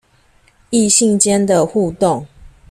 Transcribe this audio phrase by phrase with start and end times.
[0.71, 2.25] 異性間的互動